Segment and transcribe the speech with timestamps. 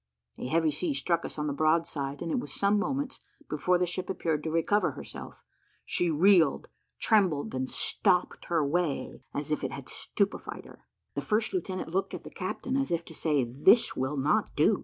[0.39, 3.85] A heavy sea struck us on the broadside, and it was some moments before the
[3.85, 5.43] ship appeared to recover herself;
[5.85, 10.87] she reeled, trembled, and stopped her way, as if it had stupefied her.
[11.13, 14.79] The first lieutenant looked at the captain as if to say, "This will not do."